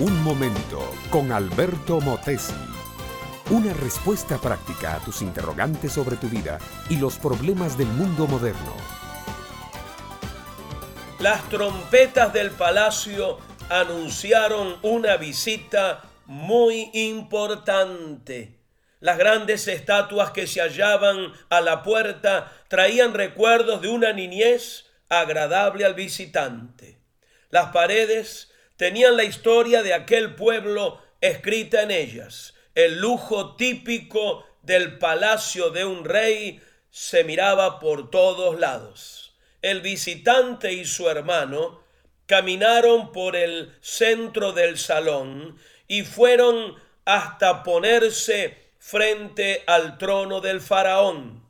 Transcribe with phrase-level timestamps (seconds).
[0.00, 2.54] Un momento con Alberto Motesi.
[3.50, 8.76] Una respuesta práctica a tus interrogantes sobre tu vida y los problemas del mundo moderno.
[11.18, 13.38] Las trompetas del palacio
[13.70, 18.60] anunciaron una visita muy importante.
[19.00, 25.84] Las grandes estatuas que se hallaban a la puerta traían recuerdos de una niñez agradable
[25.84, 27.00] al visitante.
[27.50, 28.47] Las paredes
[28.78, 32.54] tenían la historia de aquel pueblo escrita en ellas.
[32.76, 39.36] El lujo típico del palacio de un rey se miraba por todos lados.
[39.62, 41.82] El visitante y su hermano
[42.26, 51.44] caminaron por el centro del salón y fueron hasta ponerse frente al trono del faraón.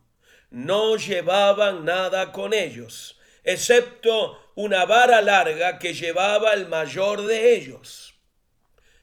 [0.51, 8.14] No llevaban nada con ellos, excepto una vara larga que llevaba el mayor de ellos.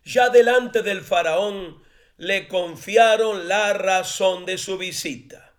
[0.03, 1.81] Ya delante del faraón
[2.17, 5.53] le confiaron la razón de su visita.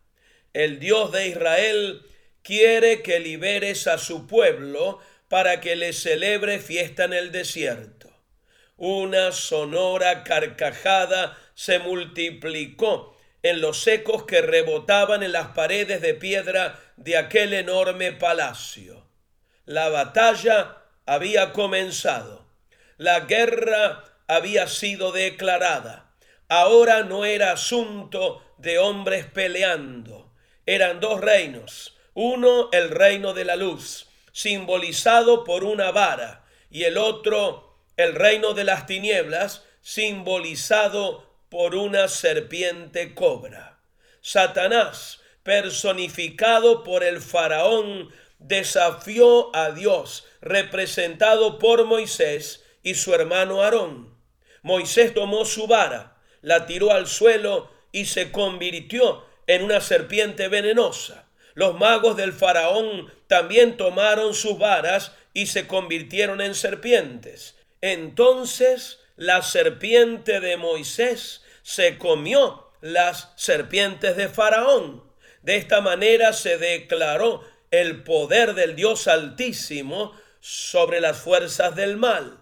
[0.52, 2.02] El Dios de Israel
[2.42, 8.12] quiere que liberes a su pueblo para que le celebre fiesta en el desierto.
[8.76, 13.15] Una sonora carcajada se multiplicó
[13.48, 19.06] en los ecos que rebotaban en las paredes de piedra de aquel enorme palacio.
[19.64, 22.46] La batalla había comenzado.
[22.96, 26.12] La guerra había sido declarada.
[26.48, 30.32] Ahora no era asunto de hombres peleando.
[30.64, 31.96] Eran dos reinos.
[32.14, 38.54] Uno el reino de la luz, simbolizado por una vara, y el otro el reino
[38.54, 43.80] de las tinieblas, simbolizado por una serpiente cobra.
[44.20, 54.16] Satanás, personificado por el faraón, desafió a Dios, representado por Moisés y su hermano Aarón.
[54.62, 61.28] Moisés tomó su vara, la tiró al suelo y se convirtió en una serpiente venenosa.
[61.54, 67.56] Los magos del faraón también tomaron sus varas y se convirtieron en serpientes.
[67.80, 75.02] Entonces la serpiente de Moisés se comió las serpientes de faraón.
[75.42, 82.38] De esta manera se declaró el poder del Dios Altísimo sobre las fuerzas del mal.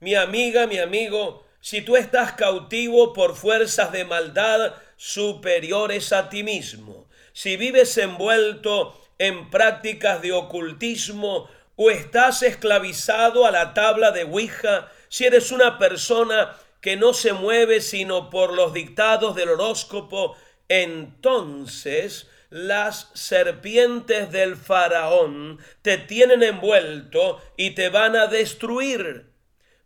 [0.00, 6.42] Mi amiga, mi amigo, si tú estás cautivo por fuerzas de maldad superiores a ti
[6.42, 14.24] mismo, si vives envuelto en prácticas de ocultismo o estás esclavizado a la tabla de
[14.24, 20.36] Ouija, si eres una persona que no se mueve sino por los dictados del horóscopo,
[20.68, 29.26] entonces las serpientes del faraón te tienen envuelto y te van a destruir.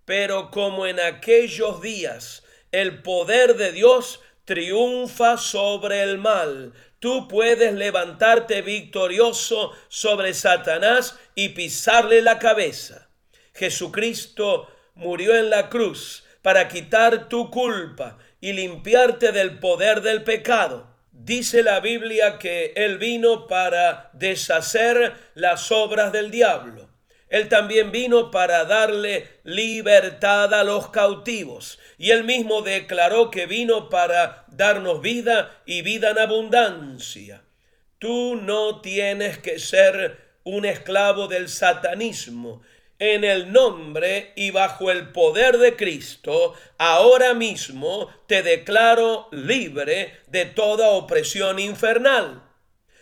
[0.05, 7.75] Pero como en aquellos días el poder de Dios triunfa sobre el mal, tú puedes
[7.75, 13.09] levantarte victorioso sobre Satanás y pisarle la cabeza.
[13.55, 20.89] Jesucristo murió en la cruz para quitar tu culpa y limpiarte del poder del pecado.
[21.11, 26.90] Dice la Biblia que Él vino para deshacer las obras del diablo.
[27.31, 31.79] Él también vino para darle libertad a los cautivos.
[31.97, 37.43] Y él mismo declaró que vino para darnos vida y vida en abundancia.
[37.99, 42.63] Tú no tienes que ser un esclavo del satanismo
[43.01, 50.45] en el nombre y bajo el poder de Cristo, ahora mismo te declaro libre de
[50.45, 52.43] toda opresión infernal.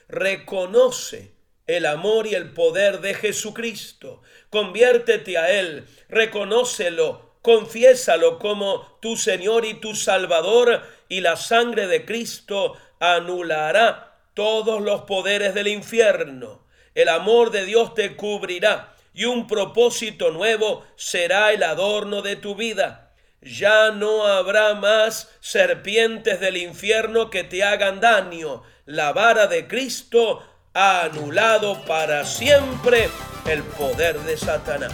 [0.08, 1.32] Reconoce
[1.68, 4.22] el amor y el poder de Jesucristo.
[4.50, 12.04] Conviértete a Él, reconócelo, confiésalo como tu Señor y tu Salvador, y la sangre de
[12.04, 16.64] Cristo anulará todos los poderes del infierno.
[16.94, 22.54] El amor de Dios te cubrirá y un propósito nuevo será el adorno de tu
[22.54, 23.12] vida.
[23.43, 28.62] Ya no habrá más serpientes del infierno que te hagan daño.
[28.87, 30.43] La vara de Cristo
[30.78, 33.10] ha anulado para siempre
[33.46, 34.92] el poder de Satanás.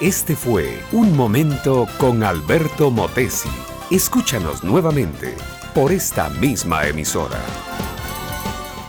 [0.00, 3.50] Este fue Un Momento con Alberto Motesi.
[3.90, 5.36] Escúchanos nuevamente
[5.74, 7.38] por esta misma emisora.